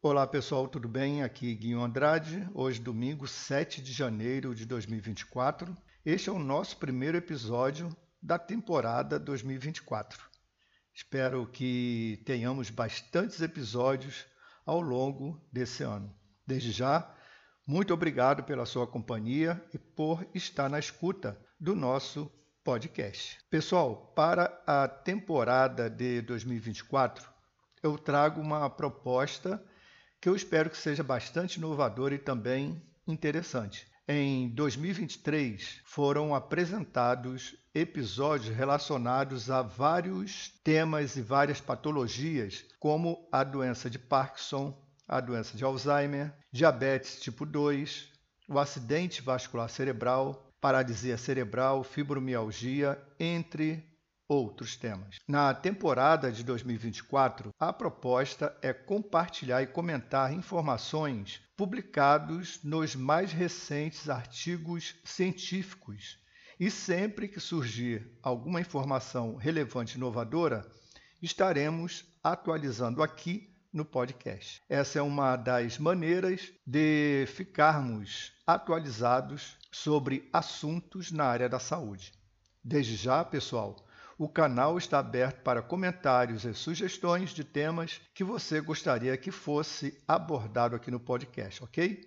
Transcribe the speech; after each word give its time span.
Olá 0.00 0.24
pessoal, 0.28 0.68
tudo 0.68 0.86
bem? 0.86 1.24
Aqui 1.24 1.52
Guinho 1.56 1.82
Andrade. 1.82 2.48
Hoje, 2.54 2.80
domingo 2.80 3.26
7 3.26 3.82
de 3.82 3.92
janeiro 3.92 4.54
de 4.54 4.64
2024. 4.64 5.76
Este 6.06 6.28
é 6.28 6.32
o 6.32 6.38
nosso 6.38 6.76
primeiro 6.76 7.18
episódio 7.18 7.90
da 8.22 8.38
temporada 8.38 9.18
2024. 9.18 10.22
Espero 10.94 11.48
que 11.48 12.22
tenhamos 12.24 12.70
bastantes 12.70 13.42
episódios 13.42 14.24
ao 14.64 14.80
longo 14.80 15.44
desse 15.52 15.82
ano. 15.82 16.14
Desde 16.46 16.70
já, 16.70 17.12
muito 17.66 17.92
obrigado 17.92 18.44
pela 18.44 18.66
sua 18.66 18.86
companhia 18.86 19.60
e 19.74 19.78
por 19.78 20.24
estar 20.32 20.70
na 20.70 20.78
escuta 20.78 21.36
do 21.58 21.74
nosso 21.74 22.30
podcast. 22.62 23.36
Pessoal, 23.50 24.12
para 24.14 24.62
a 24.64 24.86
temporada 24.86 25.90
de 25.90 26.22
2024, 26.22 27.28
eu 27.82 27.98
trago 27.98 28.40
uma 28.40 28.70
proposta 28.70 29.60
que 30.20 30.28
eu 30.28 30.34
espero 30.34 30.70
que 30.70 30.76
seja 30.76 31.02
bastante 31.02 31.56
inovador 31.56 32.12
e 32.12 32.18
também 32.18 32.82
interessante. 33.06 33.86
Em 34.06 34.48
2023, 34.48 35.80
foram 35.84 36.34
apresentados 36.34 37.54
episódios 37.74 38.54
relacionados 38.56 39.50
a 39.50 39.60
vários 39.62 40.48
temas 40.64 41.14
e 41.16 41.22
várias 41.22 41.60
patologias, 41.60 42.64
como 42.80 43.28
a 43.30 43.44
doença 43.44 43.90
de 43.90 43.98
Parkinson, 43.98 44.76
a 45.06 45.20
doença 45.20 45.56
de 45.56 45.64
Alzheimer, 45.64 46.32
diabetes 46.50 47.20
tipo 47.20 47.44
2, 47.44 48.10
o 48.48 48.58
acidente 48.58 49.20
vascular 49.20 49.68
cerebral, 49.68 50.50
paralisia 50.60 51.16
cerebral, 51.16 51.84
fibromialgia, 51.84 52.98
entre 53.20 53.87
outros 54.28 54.76
temas. 54.76 55.16
Na 55.26 55.54
temporada 55.54 56.30
de 56.30 56.44
2024, 56.44 57.50
a 57.58 57.72
proposta 57.72 58.54
é 58.60 58.72
compartilhar 58.72 59.62
e 59.62 59.66
comentar 59.66 60.32
informações 60.32 61.40
publicados 61.56 62.60
nos 62.62 62.94
mais 62.94 63.32
recentes 63.32 64.10
artigos 64.10 64.94
científicos. 65.02 66.18
E 66.60 66.70
sempre 66.70 67.26
que 67.26 67.40
surgir 67.40 68.18
alguma 68.22 68.60
informação 68.60 69.36
relevante 69.36 69.94
e 69.94 69.96
inovadora, 69.96 70.68
estaremos 71.22 72.04
atualizando 72.22 73.02
aqui 73.02 73.54
no 73.72 73.84
podcast. 73.84 74.60
Essa 74.68 74.98
é 74.98 75.02
uma 75.02 75.36
das 75.36 75.78
maneiras 75.78 76.52
de 76.66 77.26
ficarmos 77.28 78.32
atualizados 78.46 79.56
sobre 79.70 80.28
assuntos 80.32 81.12
na 81.12 81.24
área 81.24 81.48
da 81.48 81.58
saúde. 81.58 82.12
Desde 82.64 82.96
já, 82.96 83.24
pessoal, 83.24 83.76
o 84.18 84.28
canal 84.28 84.76
está 84.76 84.98
aberto 84.98 85.42
para 85.42 85.62
comentários 85.62 86.44
e 86.44 86.52
sugestões 86.52 87.30
de 87.30 87.44
temas 87.44 88.00
que 88.12 88.24
você 88.24 88.60
gostaria 88.60 89.16
que 89.16 89.30
fosse 89.30 90.02
abordado 90.08 90.74
aqui 90.74 90.90
no 90.90 90.98
podcast, 90.98 91.62
ok? 91.62 92.00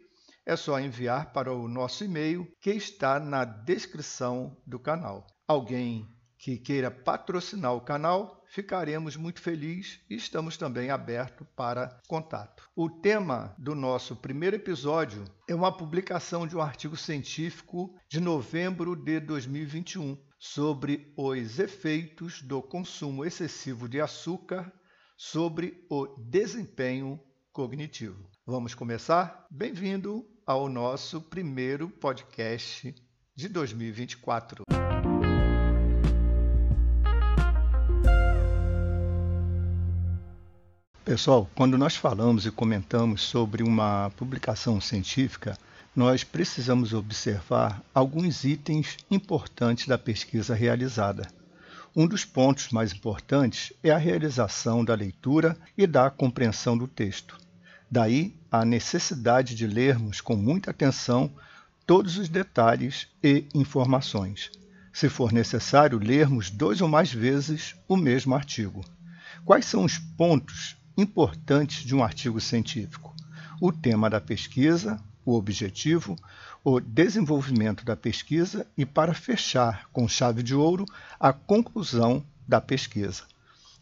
É 0.46 0.58
só 0.58 0.78
enviar 0.78 1.32
para 1.32 1.54
o 1.54 1.70
nosso 1.70 2.04
e-mail 2.04 2.46
que 2.60 2.72
está 2.72 3.18
na 3.18 3.46
descrição 3.46 4.58
do 4.68 4.78
canal. 4.78 5.26
Alguém 5.48 6.06
que 6.38 6.58
queira 6.58 6.92
patrocinar 6.92 7.74
o 7.76 7.82
canal, 7.82 8.44
ficaremos 8.48 9.16
muito 9.16 9.40
felizes 9.40 10.02
e 10.10 10.16
estamos 10.16 10.58
também 10.58 10.90
abertos 10.90 11.48
para 11.56 11.98
contato. 12.10 12.68
O 12.76 12.90
tema 12.90 13.56
do 13.58 13.74
nosso 13.74 14.18
primeiro 14.18 14.58
episódio 14.58 15.24
é 15.48 15.56
uma 15.56 15.72
publicação 15.72 16.46
de 16.46 16.58
um 16.58 16.62
artigo 16.62 16.98
científico 16.98 17.96
de 18.10 18.20
novembro 18.20 18.96
de 18.96 19.20
2021 19.20 20.18
sobre 20.44 21.14
os 21.16 21.60
efeitos 21.60 22.42
do 22.42 22.64
consumo 22.64 23.24
excessivo 23.24 23.88
de 23.88 24.02
açúcar 24.02 24.74
sobre 25.16 25.86
o 25.88 26.08
desempenho 26.18 27.20
cognitivo. 27.54 28.28
Vamos 28.44 28.74
começar? 28.74 29.46
Bem-vindo 29.52 30.26
ao 30.44 30.68
nosso 30.68 31.22
primeiro 31.22 31.92
podcast 31.92 32.92
de 33.36 33.48
2024. 33.48 34.64
Pessoal, 41.06 41.48
quando 41.54 41.78
nós 41.78 41.96
falamos 41.96 42.48
e 42.48 42.52
comentamos 42.52 43.22
sobre 43.22 43.62
uma 43.62 44.10
publicação 44.18 44.82
científica, 44.82 45.56
nós 45.96 46.24
precisamos 46.24 46.94
observar 46.94 47.84
alguns 47.94 48.46
itens 48.46 48.98
importantes 49.10 49.88
da 49.88 49.98
pesquisa 49.98 50.56
realizada. 50.56 51.28
Um 51.94 52.08
dos 52.08 52.24
pontos 52.24 52.70
mais 52.70 52.94
importantes 52.94 53.74
é 53.84 53.92
a 53.92 53.98
realização 53.98 54.86
da 54.86 54.96
leitura 54.96 55.58
e 55.78 55.86
da 55.86 56.10
compreensão 56.10 56.78
do 56.78 56.88
texto. 56.88 57.38
Daí 57.90 58.34
a 58.50 58.64
necessidade 58.64 59.54
de 59.54 59.68
lermos 59.68 60.22
com 60.22 60.36
muita 60.38 60.72
atenção 60.72 61.30
todos 61.86 62.18
os 62.18 62.30
detalhes 62.30 63.10
e 63.22 63.46
informações. 63.54 64.50
Se 64.94 65.10
for 65.10 65.34
necessário, 65.34 66.00
lermos 66.00 66.50
dois 66.50 66.80
ou 66.80 66.88
mais 66.88 67.12
vezes 67.12 67.76
o 67.86 67.98
mesmo 67.98 68.34
artigo. 68.34 68.86
Quais 69.44 69.66
são 69.66 69.84
os 69.84 69.98
pontos 69.98 70.78
importantes 70.98 71.84
de 71.84 71.94
um 71.94 72.02
artigo 72.02 72.40
científico? 72.40 73.14
O 73.60 73.74
tema 73.74 74.10
da 74.10 74.22
pesquisa, 74.22 74.98
o 75.26 75.36
objetivo, 75.36 76.16
o 76.64 76.80
desenvolvimento 76.80 77.84
da 77.86 77.96
pesquisa 77.96 78.68
e 78.78 78.86
para 78.86 79.14
fechar 79.14 79.88
com 79.92 80.08
chave 80.08 80.44
de 80.44 80.56
ouro 80.56 80.86
a 81.20 81.32
conclusão 81.34 82.24
da 82.48 82.60
pesquisa. 82.60 83.24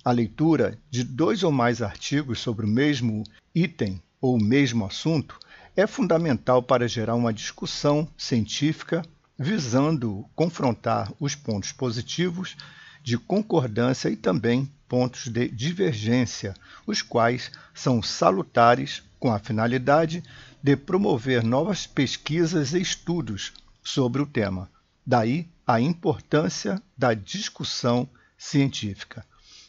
A 0.03 0.11
leitura 0.11 0.77
de 0.89 1.03
dois 1.03 1.43
ou 1.43 1.51
mais 1.51 1.81
artigos 1.81 2.39
sobre 2.39 2.65
o 2.65 2.69
mesmo 2.69 3.23
item 3.53 4.01
ou 4.21 4.35
o 4.35 4.43
mesmo 4.43 4.85
assunto 4.85 5.37
é 5.75 5.85
fundamental 5.85 6.61
para 6.61 6.87
gerar 6.87 7.15
uma 7.15 7.33
discussão 7.33 8.07
científica 8.17 9.01
visando 9.37 10.25
confrontar 10.35 11.13
os 11.19 11.35
pontos 11.35 11.71
positivos 11.71 12.57
de 13.01 13.17
concordância 13.17 14.09
e 14.09 14.15
também 14.17 14.69
pontos 14.87 15.27
de 15.27 15.47
divergência, 15.47 16.53
os 16.85 17.01
quais 17.01 17.51
são 17.73 18.01
salutares 18.01 19.01
com 19.19 19.31
a 19.31 19.39
finalidade 19.39 20.23
de 20.61 20.75
promover 20.75 21.43
novas 21.43 21.87
pesquisas 21.87 22.73
e 22.73 22.81
estudos 22.81 23.53
sobre 23.83 24.21
o 24.21 24.25
tema. 24.25 24.69
Daí 25.05 25.47
a 25.65 25.79
importância 25.79 26.81
da 26.97 27.13
discussão 27.13 28.09
científica. 28.37 29.25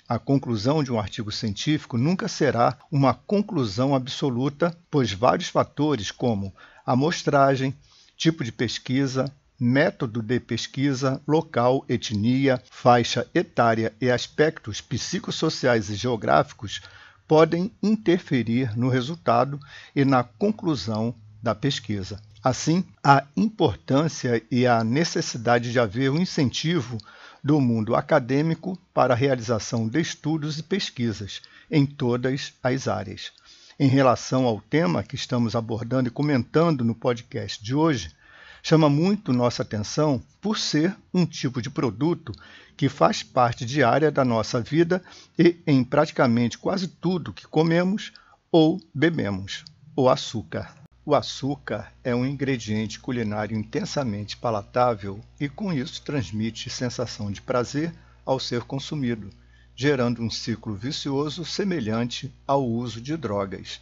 A 0.09 0.19
conclusão 0.19 0.83
de 0.83 0.91
um 0.91 0.99
artigo 0.99 1.31
científico 1.31 1.97
nunca 1.97 2.27
será 2.27 2.77
uma 2.91 3.15
conclusão 3.15 3.95
absoluta, 3.95 4.77
pois 4.91 5.13
vários 5.13 5.49
fatores, 5.49 6.11
como 6.11 6.55
amostragem, 6.85 7.75
tipo 8.17 8.43
de 8.43 8.51
pesquisa, 8.51 9.33
método 9.59 10.23
de 10.23 10.41
pesquisa, 10.41 11.21
local, 11.29 11.85
etnia, 11.89 12.63
faixa 12.71 13.27
etária 13.35 13.95
e 14.01 14.11
aspectos 14.11 14.81
psicossociais 14.81 15.91
e 15.91 15.95
geográficos 15.95 16.81
podem 17.31 17.71
interferir 17.81 18.77
no 18.77 18.89
resultado 18.89 19.61
e 19.95 20.05
na 20.05 20.25
conclusão 20.25 21.15
da 21.41 21.55
pesquisa. 21.55 22.21
Assim, 22.43 22.85
a 23.05 23.23
importância 23.37 24.43
e 24.51 24.67
a 24.67 24.83
necessidade 24.83 25.71
de 25.71 25.79
haver 25.79 26.11
um 26.11 26.21
incentivo 26.21 26.99
do 27.41 27.61
mundo 27.61 27.95
acadêmico 27.95 28.77
para 28.93 29.15
a 29.15 29.17
realização 29.17 29.87
de 29.87 30.01
estudos 30.01 30.59
e 30.59 30.63
pesquisas 30.65 31.41
em 31.71 31.87
todas 31.87 32.53
as 32.65 32.89
áreas. 32.89 33.31
Em 33.79 33.87
relação 33.87 34.45
ao 34.45 34.61
tema 34.61 35.05
que 35.05 35.15
estamos 35.15 35.55
abordando 35.55 36.09
e 36.09 36.13
comentando 36.13 36.85
no 36.85 36.97
podcast 36.97 37.63
de 37.63 37.77
hoje, 37.77 38.11
chama 38.63 38.89
muito 38.89 39.33
nossa 39.33 39.63
atenção 39.63 40.23
por 40.41 40.59
ser 40.59 40.97
um 41.13 41.27
tipo 41.27 41.61
de 41.61 41.71
produto 41.71 42.33
que 42.77 42.89
faz 42.89 43.23
parte 43.23 43.65
diária 43.65 44.11
da 44.11 44.25
nossa 44.25 44.61
vida 44.61 45.03
e 45.39 45.57
em 45.67 45.85
praticamente 45.85 46.59
quase 46.59 46.89
tudo 46.89 47.33
que 47.33 47.47
comemos 47.47 48.13
ou 48.51 48.81
bebemos: 48.95 49.65
o 49.95 50.09
açúcar. 50.09 50.75
O 51.05 51.15
açúcar 51.15 51.93
é 52.05 52.15
um 52.15 52.27
ingrediente 52.27 53.01
culinário 53.01 53.57
intensamente 53.57 54.37
palatável 54.37 55.21
e, 55.41 55.49
com 55.49 55.73
isso, 55.73 56.03
transmite 56.03 56.71
sensação 56.71 57.31
de 57.31 57.41
prazer 57.41 57.93
ao 58.25 58.39
ser 58.39 58.63
consumido, 58.63 59.31
gerando 59.75 60.23
um 60.23 60.31
ciclo 60.31 60.75
vicioso 60.75 61.45
semelhante 61.45 62.33
ao 62.47 62.65
uso 62.65 63.01
de 63.01 63.17
drogas 63.17 63.81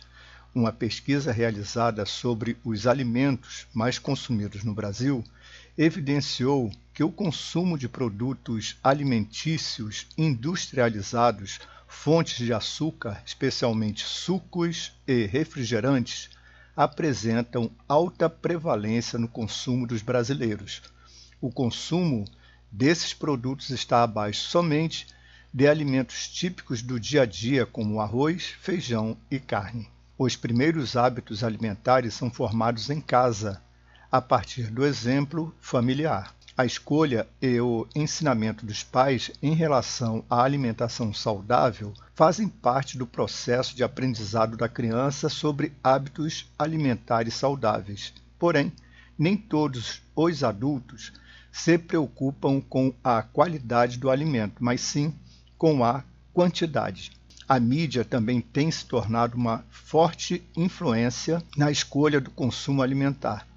uma 0.59 0.73
pesquisa 0.73 1.31
realizada 1.31 2.05
sobre 2.05 2.57
os 2.65 2.87
alimentos 2.87 3.67
mais 3.73 3.99
consumidos 3.99 4.65
no 4.65 4.75
Brasil 4.75 5.25
evidenciou 5.77 6.73
que 6.93 7.05
o 7.05 7.13
consumo 7.13 7.79
de 7.79 7.89
produtos 7.89 8.77
alimentícios 8.83 10.09
industrializados, 10.19 11.61
fontes 11.87 12.45
de 12.45 12.53
açúcar, 12.53 13.23
especialmente 13.25 14.05
sucos 14.05 14.93
e 15.07 15.27
refrigerantes, 15.27 16.29
apresentam 16.77 17.71
alta 17.89 18.29
prevalência 18.29 19.17
no 19.17 19.29
consumo 19.29 19.87
dos 19.87 20.03
brasileiros. 20.03 20.83
O 21.41 21.53
consumo 21.53 22.25
desses 22.71 23.15
produtos 23.15 23.71
está 23.71 24.03
abaixo 24.03 24.41
somente 24.41 25.07
de 25.55 25.69
alimentos 25.69 26.29
típicos 26.29 26.83
do 26.83 26.99
dia 26.99 27.23
a 27.23 27.27
dia, 27.27 27.65
como 27.65 28.01
arroz, 28.01 28.47
feijão 28.61 29.17
e 29.31 29.39
carne. 29.39 29.89
Os 30.21 30.35
primeiros 30.35 30.97
hábitos 30.97 31.45
alimentares 31.45 32.13
são 32.13 32.29
formados 32.29 32.91
em 32.91 33.01
casa, 33.01 33.63
a 34.11 34.21
partir 34.21 34.69
do 34.69 34.85
exemplo 34.85 35.55
familiar. 35.61 36.35
A 36.57 36.67
escolha 36.67 37.25
e 37.41 37.61
o 37.61 37.87
ensinamento 37.95 38.67
dos 38.67 38.83
pais 38.83 39.31
em 39.41 39.55
relação 39.55 40.25
à 40.29 40.43
alimentação 40.43 41.15
saudável 41.15 41.95
fazem 42.17 42.49
parte 42.49 42.99
do 42.99 43.07
processo 43.07 43.77
de 43.77 43.85
aprendizado 43.85 44.57
da 44.57 44.69
criança 44.69 45.29
sobre 45.29 45.73
hábitos 45.85 46.51
alimentares 46.59 47.35
saudáveis. 47.35 48.13
Porém, 48.41 48.73
nem 49.17 49.37
todos 49.37 50.03
os 50.17 50.43
adultos 50.43 51.13
se 51.53 51.79
preocupam 51.79 52.61
com 52.61 52.93
a 53.05 53.23
qualidade 53.23 53.99
do 53.99 54.11
alimento, 54.11 54.57
mas 54.59 54.81
sim 54.81 55.15
com 55.57 55.85
a 55.85 56.03
quantidade. 56.35 57.18
A 57.49 57.59
mídia 57.59 58.05
também 58.05 58.41
tem 58.41 58.71
se 58.71 58.85
tornado 58.85 59.37
uma 59.37 59.65
forte 59.71 60.43
influência 60.57 61.43
na 61.57 61.71
escolha 61.71 62.21
do 62.21 62.31
consumo 62.31 62.83
alimentar 62.83 63.49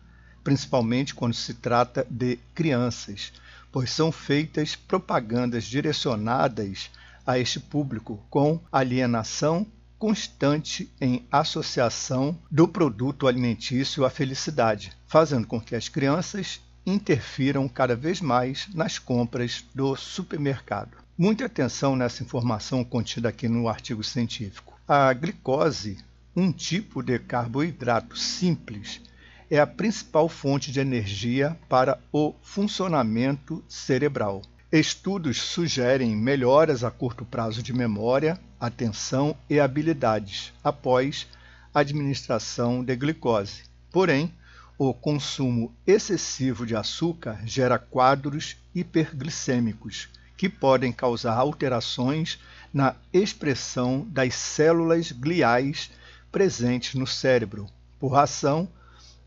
principalmente 0.43 1.13
quando 1.13 1.33
se 1.33 1.53
trata 1.53 2.05
de 2.09 2.37
crianças, 2.53 3.31
pois 3.71 3.91
são 3.91 4.11
feitas 4.11 4.75
propagandas 4.75 5.65
direcionadas 5.65 6.89
a 7.25 7.37
este 7.37 7.59
público 7.59 8.23
com 8.29 8.59
alienação 8.71 9.65
constante 9.97 10.91
em 10.99 11.25
associação 11.31 12.37
do 12.49 12.67
produto 12.67 13.27
alimentício 13.27 14.03
à 14.03 14.09
felicidade, 14.09 14.91
fazendo 15.07 15.45
com 15.45 15.61
que 15.61 15.75
as 15.75 15.87
crianças 15.87 16.59
interfiram 16.83 17.69
cada 17.69 17.95
vez 17.95 18.19
mais 18.19 18.67
nas 18.73 18.97
compras 18.97 19.63
do 19.75 19.95
supermercado. 19.95 21.00
Muita 21.17 21.45
atenção 21.45 21.95
nessa 21.95 22.23
informação 22.23 22.83
contida 22.83 23.29
aqui 23.29 23.47
no 23.47 23.67
artigo 23.67 24.03
científico. 24.03 24.79
A 24.87 25.11
glicose, 25.13 25.97
um 26.35 26.51
tipo 26.51 27.03
de 27.03 27.19
carboidrato 27.19 28.17
simples, 28.17 29.01
é 29.49 29.59
a 29.59 29.67
principal 29.67 30.29
fonte 30.29 30.71
de 30.71 30.79
energia 30.79 31.57
para 31.67 31.99
o 32.13 32.33
funcionamento 32.41 33.61
cerebral. 33.67 34.41
Estudos 34.71 35.41
sugerem 35.41 36.15
melhoras 36.15 36.81
a 36.81 36.89
curto 36.89 37.25
prazo 37.25 37.61
de 37.61 37.73
memória, 37.73 38.39
atenção 38.57 39.35
e 39.49 39.59
habilidades 39.59 40.53
após 40.63 41.27
administração 41.73 42.81
de 42.81 42.95
glicose. 42.95 43.63
Porém, 43.91 44.33
o 44.77 44.93
consumo 44.93 45.75
excessivo 45.85 46.65
de 46.65 46.75
açúcar 46.75 47.41
gera 47.45 47.77
quadros 47.77 48.55
hiperglicêmicos, 48.73 50.07
que 50.41 50.49
podem 50.49 50.91
causar 50.91 51.37
alterações 51.37 52.39
na 52.73 52.95
expressão 53.13 54.07
das 54.09 54.33
células 54.33 55.11
gliais 55.11 55.91
presentes 56.31 56.95
no 56.95 57.05
cérebro, 57.05 57.67
por 57.99 58.07
razão 58.13 58.67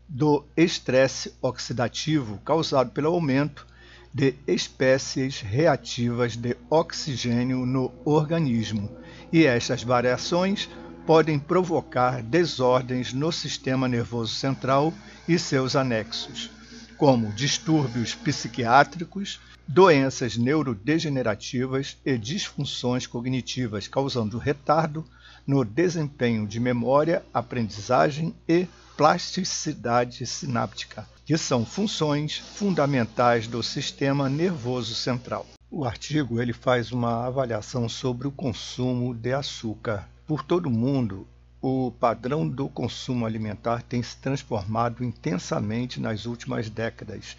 do 0.09 0.43
estresse 0.57 1.33
oxidativo 1.41 2.37
causado 2.43 2.91
pelo 2.91 3.07
aumento 3.07 3.65
de 4.13 4.35
espécies 4.45 5.39
reativas 5.39 6.35
de 6.35 6.57
oxigênio 6.69 7.65
no 7.65 7.93
organismo, 8.03 8.91
e 9.31 9.45
estas 9.45 9.83
variações 9.83 10.69
podem 11.05 11.39
provocar 11.39 12.21
desordens 12.21 13.13
no 13.13 13.31
sistema 13.31 13.87
nervoso 13.87 14.35
central 14.35 14.93
e 15.29 15.39
seus 15.39 15.77
anexos, 15.77 16.51
como 16.97 17.31
distúrbios 17.31 18.13
psiquiátricos, 18.13 19.39
doenças 19.67 20.37
neurodegenerativas 20.37 21.97
e 22.05 22.17
disfunções 22.17 23.07
cognitivas, 23.07 23.87
causando 23.87 24.37
retardo 24.37 25.05
no 25.45 25.63
desempenho 25.63 26.47
de 26.47 26.59
memória, 26.59 27.23
aprendizagem 27.33 28.33
e 28.47 28.67
plasticidade 28.95 30.25
sináptica, 30.25 31.07
que 31.25 31.37
são 31.37 31.65
funções 31.65 32.37
fundamentais 32.37 33.47
do 33.47 33.61
sistema 33.61 34.29
nervoso 34.29 34.95
central. 34.95 35.45
O 35.69 35.83
artigo 35.83 36.41
ele 36.41 36.53
faz 36.53 36.91
uma 36.91 37.25
avaliação 37.25 37.89
sobre 37.89 38.27
o 38.27 38.31
consumo 38.31 39.13
de 39.13 39.33
açúcar. 39.33 40.07
Por 40.25 40.43
todo 40.43 40.67
o 40.67 40.71
mundo, 40.71 41.27
o 41.61 41.91
padrão 41.91 42.47
do 42.47 42.69
consumo 42.69 43.25
alimentar 43.25 43.81
tem 43.81 44.01
se 44.01 44.15
transformado 44.17 45.03
intensamente 45.03 45.99
nas 45.99 46.25
últimas 46.25 46.69
décadas, 46.69 47.35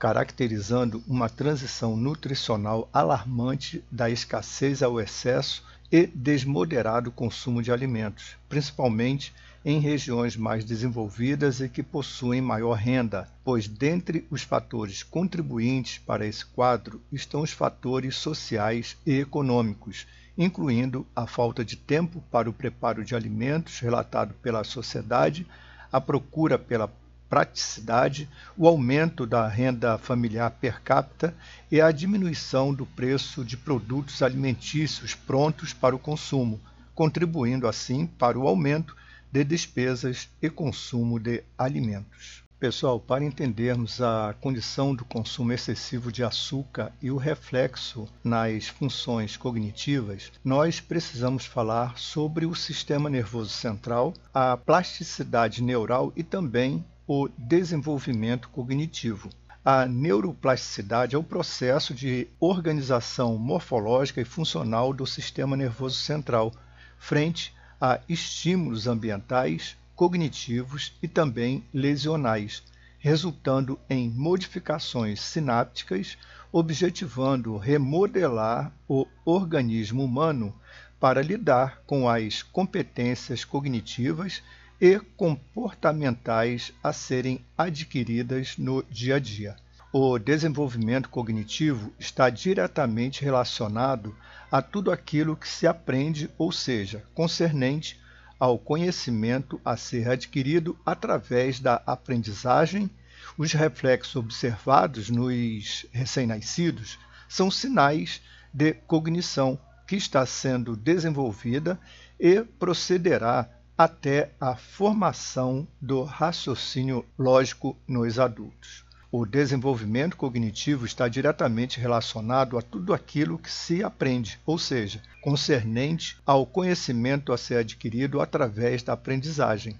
caracterizando 0.00 1.04
uma 1.06 1.28
transição 1.28 1.94
nutricional 1.94 2.88
alarmante 2.90 3.84
da 3.90 4.08
escassez 4.08 4.82
ao 4.82 4.98
excesso 4.98 5.62
e 5.92 6.06
desmoderado 6.06 7.12
consumo 7.12 7.62
de 7.62 7.70
alimentos, 7.70 8.34
principalmente 8.48 9.30
em 9.62 9.78
regiões 9.78 10.38
mais 10.38 10.64
desenvolvidas 10.64 11.60
e 11.60 11.68
que 11.68 11.82
possuem 11.82 12.40
maior 12.40 12.78
renda, 12.78 13.28
pois 13.44 13.68
dentre 13.68 14.26
os 14.30 14.42
fatores 14.42 15.02
contribuintes 15.02 15.98
para 15.98 16.26
esse 16.26 16.46
quadro 16.46 17.02
estão 17.12 17.42
os 17.42 17.50
fatores 17.50 18.16
sociais 18.16 18.96
e 19.04 19.18
econômicos, 19.18 20.06
incluindo 20.38 21.06
a 21.14 21.26
falta 21.26 21.62
de 21.62 21.76
tempo 21.76 22.24
para 22.30 22.48
o 22.48 22.54
preparo 22.54 23.04
de 23.04 23.14
alimentos 23.14 23.78
relatado 23.80 24.32
pela 24.40 24.64
sociedade, 24.64 25.46
a 25.92 26.00
procura 26.00 26.58
pela 26.58 26.88
praticidade, 27.30 28.28
o 28.56 28.66
aumento 28.66 29.24
da 29.24 29.46
renda 29.46 29.96
familiar 29.96 30.50
per 30.50 30.82
capita 30.82 31.32
e 31.70 31.80
a 31.80 31.92
diminuição 31.92 32.74
do 32.74 32.84
preço 32.84 33.44
de 33.44 33.56
produtos 33.56 34.20
alimentícios 34.20 35.14
prontos 35.14 35.72
para 35.72 35.94
o 35.94 35.98
consumo, 35.98 36.60
contribuindo 36.92 37.68
assim 37.68 38.04
para 38.04 38.36
o 38.36 38.48
aumento 38.48 38.96
de 39.30 39.44
despesas 39.44 40.28
e 40.42 40.50
consumo 40.50 41.20
de 41.20 41.44
alimentos. 41.56 42.42
Pessoal, 42.60 43.00
para 43.00 43.24
entendermos 43.24 44.02
a 44.02 44.34
condição 44.38 44.94
do 44.94 45.02
consumo 45.02 45.50
excessivo 45.50 46.12
de 46.12 46.22
açúcar 46.22 46.92
e 47.00 47.10
o 47.10 47.16
reflexo 47.16 48.06
nas 48.22 48.66
funções 48.68 49.34
cognitivas, 49.34 50.30
nós 50.44 50.78
precisamos 50.78 51.46
falar 51.46 51.96
sobre 51.96 52.44
o 52.44 52.54
sistema 52.54 53.08
nervoso 53.08 53.48
central, 53.48 54.12
a 54.34 54.58
plasticidade 54.58 55.62
neural 55.62 56.12
e 56.14 56.22
também 56.22 56.84
o 57.12 57.28
desenvolvimento 57.36 58.48
cognitivo. 58.50 59.30
A 59.64 59.84
neuroplasticidade 59.84 61.16
é 61.16 61.18
o 61.18 61.24
processo 61.24 61.92
de 61.92 62.28
organização 62.38 63.36
morfológica 63.36 64.20
e 64.20 64.24
funcional 64.24 64.92
do 64.92 65.04
sistema 65.04 65.56
nervoso 65.56 65.96
central, 65.96 66.52
frente 66.96 67.52
a 67.80 67.98
estímulos 68.08 68.86
ambientais, 68.86 69.76
cognitivos 69.96 70.96
e 71.02 71.08
também 71.08 71.64
lesionais, 71.74 72.62
resultando 73.00 73.76
em 73.90 74.08
modificações 74.08 75.20
sinápticas, 75.20 76.16
objetivando 76.52 77.56
remodelar 77.56 78.72
o 78.88 79.04
organismo 79.24 80.04
humano 80.04 80.54
para 81.00 81.22
lidar 81.22 81.82
com 81.88 82.08
as 82.08 82.40
competências 82.40 83.44
cognitivas 83.44 84.44
e 84.80 84.98
comportamentais 85.16 86.72
a 86.82 86.92
serem 86.92 87.44
adquiridas 87.58 88.56
no 88.56 88.82
dia 88.84 89.16
a 89.16 89.18
dia. 89.18 89.56
O 89.92 90.18
desenvolvimento 90.18 91.08
cognitivo 91.08 91.92
está 91.98 92.30
diretamente 92.30 93.22
relacionado 93.24 94.16
a 94.50 94.62
tudo 94.62 94.90
aquilo 94.90 95.36
que 95.36 95.48
se 95.48 95.66
aprende, 95.66 96.30
ou 96.38 96.50
seja, 96.50 97.04
concernente 97.12 98.00
ao 98.38 98.58
conhecimento 98.58 99.60
a 99.64 99.76
ser 99.76 100.08
adquirido 100.08 100.78
através 100.86 101.60
da 101.60 101.82
aprendizagem. 101.86 102.88
Os 103.36 103.52
reflexos 103.52 104.16
observados 104.16 105.10
nos 105.10 105.86
recém-nascidos 105.92 106.98
são 107.28 107.50
sinais 107.50 108.22
de 108.54 108.72
cognição 108.72 109.58
que 109.86 109.96
está 109.96 110.24
sendo 110.24 110.76
desenvolvida 110.76 111.78
e 112.18 112.42
procederá 112.58 113.48
até 113.82 114.30
a 114.38 114.54
formação 114.56 115.66
do 115.80 116.02
raciocínio 116.02 117.02
lógico 117.18 117.74
nos 117.88 118.18
adultos. 118.18 118.84
O 119.10 119.24
desenvolvimento 119.24 120.18
cognitivo 120.18 120.84
está 120.84 121.08
diretamente 121.08 121.80
relacionado 121.80 122.58
a 122.58 122.62
tudo 122.62 122.92
aquilo 122.92 123.38
que 123.38 123.50
se 123.50 123.82
aprende, 123.82 124.38
ou 124.44 124.58
seja, 124.58 125.00
concernente 125.22 126.18
ao 126.26 126.44
conhecimento 126.44 127.32
a 127.32 127.38
ser 127.38 127.56
adquirido 127.56 128.20
através 128.20 128.82
da 128.82 128.92
aprendizagem. 128.92 129.74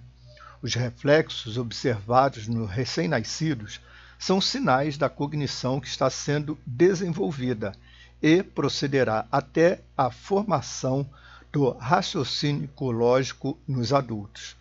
Os 0.62 0.74
reflexos 0.74 1.58
observados 1.58 2.48
nos 2.48 2.70
recém-nascidos 2.70 3.82
são 4.18 4.40
sinais 4.40 4.96
da 4.96 5.10
cognição 5.10 5.78
que 5.78 5.88
está 5.88 6.08
sendo 6.08 6.58
desenvolvida 6.66 7.74
e 8.22 8.42
procederá 8.42 9.26
até 9.30 9.82
a 9.94 10.10
formação 10.10 11.06
do 11.52 11.70
raciocínio 11.70 12.70
lógico 12.80 13.58
nos 13.66 13.92
adultos. 13.92 14.56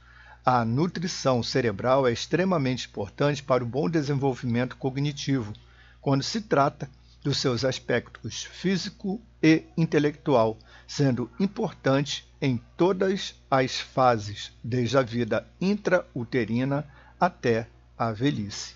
A 0.45 0.65
nutrição 0.65 1.43
cerebral 1.43 2.07
é 2.07 2.11
extremamente 2.11 2.87
importante 2.87 3.43
para 3.43 3.63
o 3.63 3.67
bom 3.67 3.89
desenvolvimento 3.89 4.75
cognitivo, 4.77 5.53
quando 6.01 6.23
se 6.23 6.41
trata 6.41 6.89
dos 7.23 7.37
seus 7.37 7.63
aspectos 7.63 8.43
físico 8.43 9.21
e 9.43 9.63
intelectual, 9.77 10.57
sendo 10.87 11.29
importante 11.39 12.27
em 12.41 12.59
todas 12.77 13.35
as 13.51 13.79
fases, 13.79 14.51
desde 14.63 14.97
a 14.97 15.01
vida 15.01 15.45
intrauterina 15.59 16.87
até 17.19 17.67
a 17.97 18.11
velhice. 18.11 18.73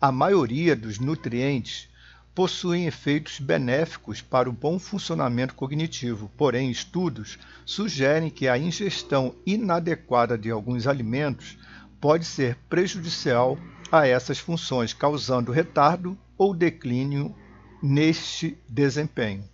A 0.00 0.10
maioria 0.10 0.74
dos 0.74 0.98
nutrientes 0.98 1.88
possuem 2.34 2.86
efeitos 2.86 3.38
benéficos 3.38 4.20
para 4.22 4.48
o 4.48 4.52
bom 4.52 4.78
funcionamento 4.78 5.54
cognitivo, 5.54 6.30
porém, 6.36 6.70
estudos 6.70 7.38
sugerem 7.64 8.30
que 8.30 8.48
a 8.48 8.56
ingestão 8.56 9.34
inadequada 9.44 10.38
de 10.38 10.50
alguns 10.50 10.86
alimentos 10.86 11.58
pode 12.00 12.24
ser 12.24 12.56
prejudicial 12.68 13.58
a 13.90 14.06
essas 14.06 14.38
funções, 14.38 14.94
causando 14.94 15.52
retardo 15.52 16.18
ou 16.38 16.54
declínio 16.54 17.34
neste 17.82 18.56
desempenho. 18.68 19.44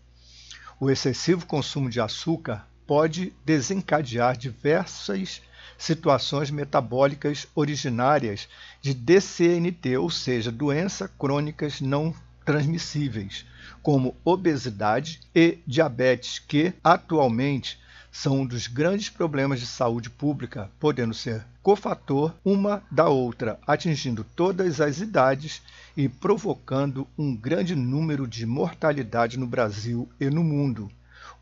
O 0.78 0.90
excessivo 0.90 1.44
consumo 1.44 1.90
de 1.90 2.00
açúcar 2.00 2.68
pode 2.86 3.34
desencadear 3.44 4.36
diversas 4.36 5.42
situações 5.76 6.50
metabólicas 6.50 7.48
originárias 7.54 8.48
de 8.80 8.94
DCNT, 8.94 9.96
ou 9.96 10.10
seja, 10.10 10.52
doenças 10.52 11.10
crônicas 11.18 11.80
não 11.80 12.14
transmissíveis, 12.48 13.44
como 13.82 14.16
obesidade 14.24 15.20
e 15.34 15.58
diabetes, 15.66 16.38
que 16.38 16.72
atualmente 16.82 17.78
são 18.10 18.40
um 18.40 18.46
dos 18.46 18.66
grandes 18.66 19.10
problemas 19.10 19.60
de 19.60 19.66
saúde 19.66 20.08
pública, 20.08 20.70
podendo 20.80 21.12
ser 21.12 21.44
cofator 21.62 22.32
uma 22.42 22.82
da 22.90 23.06
outra, 23.06 23.60
atingindo 23.66 24.24
todas 24.24 24.80
as 24.80 24.98
idades 24.98 25.60
e 25.94 26.08
provocando 26.08 27.06
um 27.18 27.36
grande 27.36 27.74
número 27.74 28.26
de 28.26 28.46
mortalidade 28.46 29.38
no 29.38 29.46
Brasil 29.46 30.08
e 30.18 30.30
no 30.30 30.42
mundo. 30.42 30.90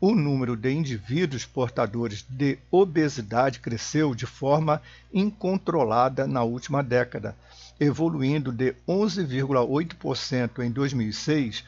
O 0.01 0.13
número 0.13 0.57
de 0.57 0.73
indivíduos 0.73 1.45
portadores 1.45 2.25
de 2.29 2.59
obesidade 2.69 3.61
cresceu 3.61 4.13
de 4.13 4.25
forma 4.25 4.81
incontrolada 5.13 6.27
na 6.27 6.43
última 6.43 6.83
década, 6.83 7.33
evoluindo 7.79 8.51
de 8.51 8.73
11,8% 8.87 10.63
em 10.63 10.71
2006 10.71 11.63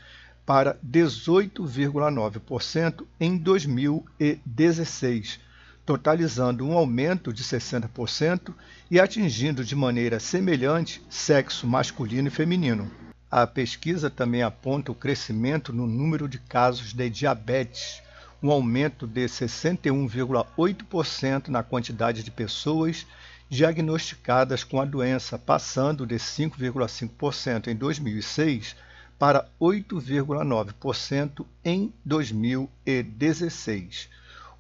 para 0.46 0.78
18,9% 0.84 3.06
em 3.20 3.38
2016, 3.38 5.40
totalizando 5.86 6.66
um 6.66 6.74
aumento 6.74 7.32
de 7.32 7.44
60% 7.44 8.52
e 8.90 9.00
atingindo 9.00 9.64
de 9.64 9.76
maneira 9.76 10.20
semelhante 10.20 11.04
sexo 11.08 11.68
masculino 11.68 12.30
e 12.30 12.32
feminino. 12.32 12.90
A 13.30 13.46
pesquisa 13.46 14.10
também 14.10 14.42
aponta 14.42 14.92
o 14.92 14.96
crescimento 14.96 15.72
no 15.72 15.86
número 15.86 16.28
de 16.28 16.40
casos 16.40 16.94
de 16.94 17.12
diabetes, 17.12 18.02
um 18.42 18.50
aumento 18.50 19.06
de 19.06 19.26
61,8% 19.26 21.50
na 21.50 21.62
quantidade 21.62 22.24
de 22.24 22.32
pessoas 22.32 23.06
diagnosticadas 23.50 24.64
com 24.64 24.80
a 24.80 24.86
doença, 24.86 25.40
passando 25.40 26.06
de 26.06 26.16
5,5% 26.16 27.68
em 27.68 27.76
2006 27.76 28.76
para 29.18 29.50
8,9% 29.60 31.44
em 31.66 31.92
2016. 32.06 34.08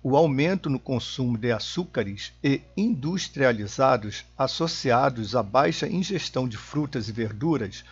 O 0.02 0.16
aumento 0.18 0.70
no 0.70 0.80
consumo 0.80 1.38
de 1.38 1.52
açúcares 1.52 2.34
e 2.44 2.62
industrializados 2.76 4.26
associados 4.38 5.36
à 5.36 5.44
baixa 5.44 5.88
ingestão 5.88 6.48
de 6.48 6.58
frutas 6.58 7.10
e 7.10 7.12
verduras 7.12 7.84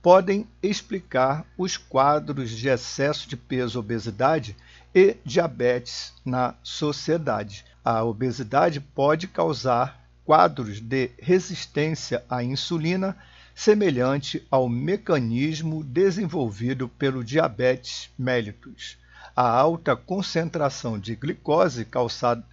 podem 0.00 0.46
explicar 0.62 1.44
os 1.58 1.76
quadros 1.76 2.50
de 2.50 2.68
excesso 2.68 3.28
de 3.28 3.36
peso, 3.36 3.80
obesidade 3.80 4.56
e 4.94 5.16
diabetes 5.24 6.12
na 6.24 6.54
sociedade. 6.62 7.64
A 7.84 8.04
obesidade 8.04 8.80
pode 8.80 9.26
causar 9.26 10.05
quadros 10.26 10.80
de 10.80 11.10
resistência 11.20 12.24
à 12.28 12.42
insulina, 12.42 13.16
semelhante 13.54 14.44
ao 14.50 14.68
mecanismo 14.68 15.84
desenvolvido 15.84 16.88
pelo 16.88 17.22
diabetes 17.22 18.10
mellitus. 18.18 18.98
A 19.34 19.48
alta 19.48 19.94
concentração 19.94 20.98
de 20.98 21.14
glicose 21.14 21.86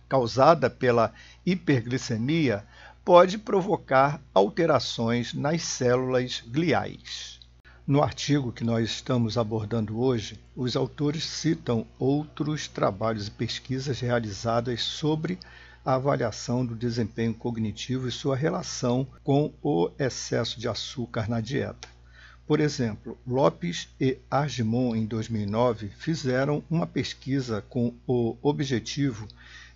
causada 0.07 0.69
pela 0.69 1.11
hiperglicemia 1.45 2.63
pode 3.03 3.37
provocar 3.37 4.21
alterações 4.33 5.33
nas 5.33 5.63
células 5.63 6.43
gliais. 6.45 7.39
No 7.85 8.01
artigo 8.01 8.51
que 8.53 8.63
nós 8.63 8.89
estamos 8.89 9.37
abordando 9.37 9.99
hoje, 9.99 10.39
os 10.55 10.75
autores 10.75 11.25
citam 11.25 11.85
outros 11.99 12.67
trabalhos 12.67 13.27
e 13.27 13.31
pesquisas 13.31 13.99
realizadas 13.99 14.81
sobre 14.83 15.37
a 15.85 15.95
avaliação 15.95 16.65
do 16.65 16.75
desempenho 16.75 17.33
cognitivo 17.33 18.07
e 18.07 18.11
sua 18.11 18.35
relação 18.35 19.07
com 19.23 19.53
o 19.61 19.89
excesso 19.99 20.59
de 20.59 20.67
açúcar 20.67 21.29
na 21.29 21.41
dieta. 21.41 21.87
Por 22.45 22.59
exemplo, 22.59 23.17
Lopes 23.25 23.87
e 23.99 24.17
Argimon, 24.29 24.95
em 24.95 25.05
2009, 25.05 25.89
fizeram 25.97 26.63
uma 26.69 26.85
pesquisa 26.85 27.63
com 27.69 27.93
o 28.05 28.35
objetivo 28.41 29.27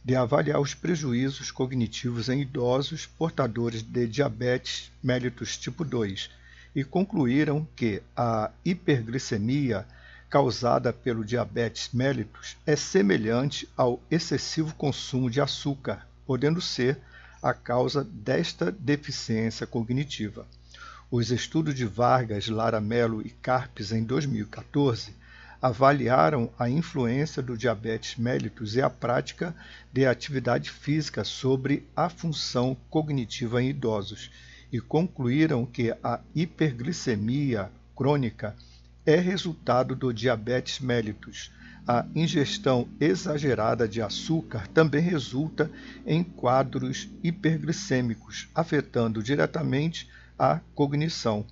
de 0.03 0.15
avaliar 0.15 0.59
os 0.59 0.73
prejuízos 0.73 1.51
cognitivos 1.51 2.29
em 2.29 2.41
idosos 2.41 3.05
portadores 3.05 3.81
de 3.81 4.07
diabetes 4.07 4.91
mellitus 5.03 5.57
tipo 5.57 5.83
2 5.83 6.29
e 6.75 6.83
concluíram 6.83 7.67
que 7.75 8.01
a 8.15 8.51
hiperglicemia 8.63 9.85
causada 10.29 10.91
pelo 10.91 11.23
diabetes 11.23 11.89
mellitus 11.93 12.57
é 12.65 12.75
semelhante 12.75 13.67
ao 13.77 14.01
excessivo 14.11 14.73
consumo 14.75 15.29
de 15.29 15.39
açúcar, 15.39 16.05
podendo 16.25 16.61
ser 16.61 16.99
a 17.41 17.53
causa 17.53 18.03
desta 18.03 18.71
deficiência 18.71 19.65
cognitiva. 19.65 20.45
Os 21.09 21.31
estudos 21.31 21.73
de 21.73 21.85
Vargas, 21.85 22.47
Laramelo 22.49 23.25
e 23.25 23.29
Carpes 23.29 23.91
em 23.93 24.03
2014 24.03 25.15
avaliaram 25.61 26.51
a 26.59 26.69
influência 26.69 27.41
do 27.41 27.57
diabetes 27.57 28.15
mellitus 28.17 28.75
e 28.75 28.81
a 28.81 28.89
prática 28.89 29.55
de 29.91 30.05
atividade 30.05 30.69
física 30.69 31.23
sobre 31.23 31.87
a 31.95 32.09
função 32.09 32.75
cognitiva 32.89 33.61
em 33.61 33.69
idosos 33.69 34.29
e 34.71 34.79
concluíram 34.79 35.65
que 35.65 35.95
a 36.03 36.19
hiperglicemia 36.35 37.71
crônica 37.95 38.55
é 39.07 39.15
resultado 39.15 39.95
do 39.95 40.13
diabetes 40.13 40.81
mellitus. 40.81 41.49
A 41.87 42.05
ingestão 42.13 42.89
exagerada 42.99 43.87
de 43.87 44.01
açúcar 44.01 44.67
também 44.67 45.01
resulta 45.01 45.71
em 46.05 46.21
quadros 46.21 47.09
hiperglicêmicos, 47.23 48.49
afetando 48.53 49.23
diretamente 49.23 50.09
a 50.37 50.59
cognição. 50.75 51.45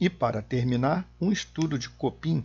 E 0.00 0.10
para 0.10 0.42
terminar, 0.42 1.08
um 1.20 1.30
estudo 1.30 1.78
de 1.78 1.88
Copin 1.88 2.44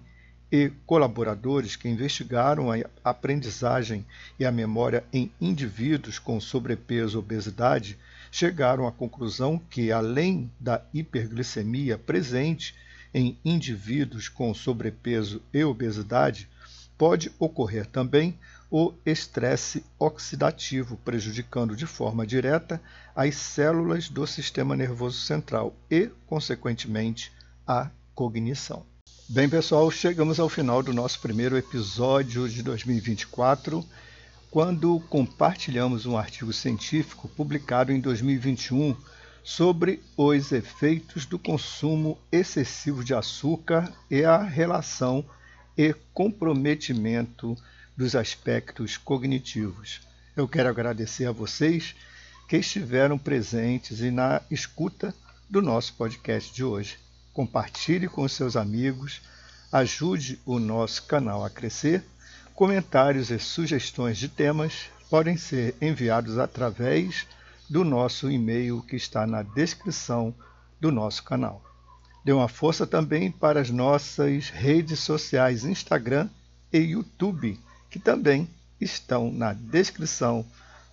e 0.51 0.71
colaboradores 0.85 1.75
que 1.75 1.89
investigaram 1.89 2.71
a 2.71 2.77
aprendizagem 3.03 4.05
e 4.39 4.45
a 4.45 4.51
memória 4.51 5.03
em 5.11 5.31
indivíduos 5.41 6.19
com 6.19 6.39
sobrepeso 6.39 7.17
ou 7.17 7.23
obesidade 7.23 7.97
chegaram 8.31 8.87
à 8.87 8.91
conclusão 8.91 9.59
que, 9.71 9.91
além 9.91 10.51
da 10.59 10.83
hiperglicemia 10.93 11.97
presente 11.97 12.75
em 13.13 13.37
indivíduos 13.45 14.27
com 14.27 14.53
sobrepeso 14.53 15.41
e 15.53 15.63
obesidade, 15.63 16.49
pode 16.97 17.31
ocorrer 17.37 17.85
também 17.85 18.37
o 18.71 18.91
estresse 19.05 19.85
oxidativo, 19.99 20.97
prejudicando 20.97 21.75
de 21.75 21.85
forma 21.85 22.25
direta 22.25 22.81
as 23.15 23.35
células 23.35 24.09
do 24.09 24.25
sistema 24.25 24.75
nervoso 24.75 25.19
central 25.19 25.75
e, 25.91 26.09
consequentemente, 26.25 27.31
a 27.67 27.91
cognição. 28.15 28.83
Bem, 29.29 29.47
pessoal, 29.47 29.89
chegamos 29.91 30.39
ao 30.39 30.49
final 30.49 30.81
do 30.81 30.91
nosso 30.91 31.19
primeiro 31.19 31.55
episódio 31.55 32.49
de 32.49 32.63
2024, 32.63 33.85
quando 34.49 34.99
compartilhamos 35.09 36.05
um 36.05 36.17
artigo 36.17 36.51
científico 36.51 37.27
publicado 37.27 37.91
em 37.91 37.99
2021 37.99 38.95
sobre 39.43 40.01
os 40.15 40.51
efeitos 40.51 41.25
do 41.25 41.37
consumo 41.37 42.17
excessivo 42.31 43.03
de 43.03 43.13
açúcar 43.13 43.91
e 44.09 44.23
a 44.23 44.41
relação 44.41 45.25
e 45.77 45.93
comprometimento 46.13 47.57
dos 47.95 48.15
aspectos 48.15 48.95
cognitivos. 48.95 50.01
Eu 50.35 50.47
quero 50.47 50.69
agradecer 50.69 51.25
a 51.25 51.31
vocês 51.31 51.93
que 52.47 52.57
estiveram 52.57 53.17
presentes 53.17 53.99
e 53.99 54.09
na 54.09 54.41
escuta 54.49 55.13
do 55.49 55.61
nosso 55.61 55.93
podcast 55.93 56.53
de 56.53 56.63
hoje. 56.63 56.97
Compartilhe 57.33 58.07
com 58.07 58.27
seus 58.27 58.55
amigos, 58.55 59.21
ajude 59.71 60.39
o 60.45 60.57
nosso 60.57 61.03
canal 61.03 61.43
a 61.43 61.49
crescer. 61.49 62.03
Comentários 62.55 63.29
e 63.29 63.39
sugestões 63.39 64.17
de 64.17 64.29
temas 64.29 64.85
podem 65.09 65.35
ser 65.35 65.75
enviados 65.81 66.37
através 66.37 67.27
do 67.73 67.83
nosso 67.83 68.29
e-mail 68.29 68.83
que 68.83 68.95
está 68.95 69.25
na 69.25 69.41
descrição 69.41 70.31
do 70.79 70.91
nosso 70.91 71.23
canal. 71.23 71.59
Dê 72.23 72.31
uma 72.31 72.47
força 72.47 72.85
também 72.85 73.31
para 73.31 73.59
as 73.59 73.71
nossas 73.71 74.51
redes 74.51 74.99
sociais 74.99 75.65
Instagram 75.65 76.29
e 76.71 76.77
YouTube, 76.77 77.59
que 77.89 77.97
também 77.97 78.47
estão 78.79 79.31
na 79.31 79.53
descrição 79.53 80.45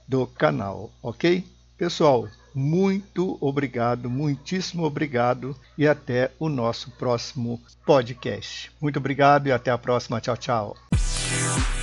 do 0.09 0.27
canal, 0.27 0.91
ok? 1.03 1.45
Pessoal, 1.77 2.27
muito 2.55 3.37
obrigado, 3.43 4.09
muitíssimo 4.09 4.85
obrigado 4.85 5.55
e 5.77 5.87
até 5.87 6.33
o 6.39 6.49
nosso 6.49 6.91
próximo 6.93 7.61
podcast. 7.85 8.73
Muito 8.81 8.99
obrigado 8.99 9.49
e 9.49 9.53
até 9.53 9.71
a 9.71 9.77
próxima. 9.77 10.19
Tchau, 10.19 10.37
tchau. 10.39 11.80